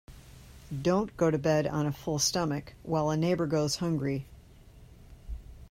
Don't 0.81 1.15
go 1.15 1.29
to 1.29 1.37
bed 1.37 1.67
on 1.67 1.85
a 1.85 1.91
full 1.91 2.17
stomach 2.17 2.73
while 2.81 3.11
a 3.11 3.15
neighbour 3.17 3.45
goes 3.45 3.75
hungry. 3.75 4.25